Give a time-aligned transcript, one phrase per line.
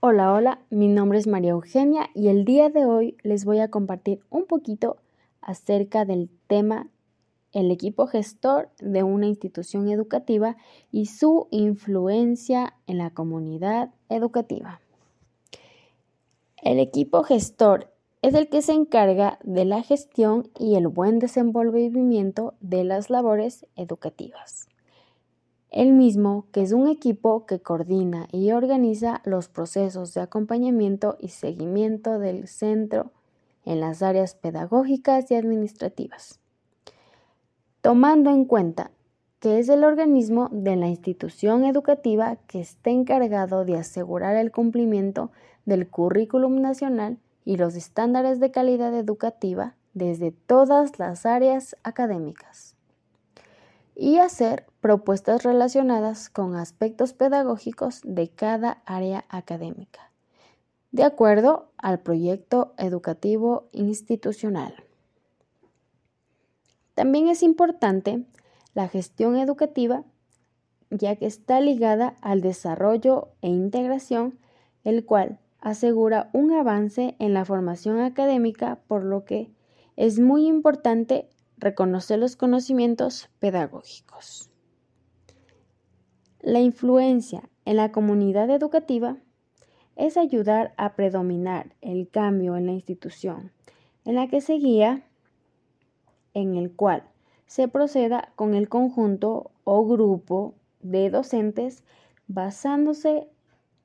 [0.00, 3.68] Hola, hola, mi nombre es María Eugenia y el día de hoy les voy a
[3.68, 4.98] compartir un poquito
[5.40, 6.86] acerca del tema
[7.50, 10.56] el equipo gestor de una institución educativa
[10.92, 14.80] y su influencia en la comunidad educativa.
[16.62, 17.92] El equipo gestor
[18.22, 23.66] es el que se encarga de la gestión y el buen desenvolvimiento de las labores
[23.74, 24.68] educativas.
[25.70, 31.28] El mismo que es un equipo que coordina y organiza los procesos de acompañamiento y
[31.28, 33.10] seguimiento del centro
[33.66, 36.40] en las áreas pedagógicas y administrativas,
[37.82, 38.92] tomando en cuenta
[39.40, 45.30] que es el organismo de la institución educativa que está encargado de asegurar el cumplimiento
[45.66, 52.77] del currículum nacional y los estándares de calidad educativa desde todas las áreas académicas
[54.00, 60.12] y hacer propuestas relacionadas con aspectos pedagógicos de cada área académica,
[60.92, 64.72] de acuerdo al proyecto educativo institucional.
[66.94, 68.24] También es importante
[68.72, 70.04] la gestión educativa,
[70.90, 74.38] ya que está ligada al desarrollo e integración,
[74.84, 79.50] el cual asegura un avance en la formación académica, por lo que
[79.96, 84.50] es muy importante reconocer los conocimientos pedagógicos.
[86.40, 89.16] La influencia en la comunidad educativa
[89.96, 93.52] es ayudar a predominar el cambio en la institución
[94.04, 95.02] en la que se guía,
[96.32, 97.02] en el cual
[97.46, 101.84] se proceda con el conjunto o grupo de docentes
[102.26, 103.28] basándose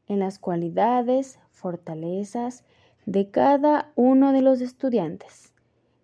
[0.08, 2.64] en las cualidades, fortalezas
[3.06, 5.53] de cada uno de los estudiantes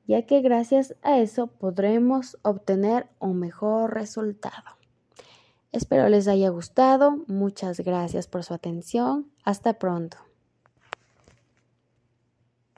[0.09, 4.79] ya que gracias a eso podremos obtener un mejor resultado.
[5.71, 10.17] Espero les haya gustado, muchas gracias por su atención, hasta pronto.